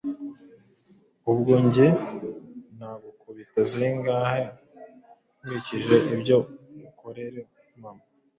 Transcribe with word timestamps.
ubwo 1.31 1.53
njye 1.65 1.87
nagukubita 2.77 3.59
zingahe 3.71 4.43
nkurikije 5.39 5.95
ibyo 6.13 6.37
ukorera 6.89 7.41
mama 7.81 8.03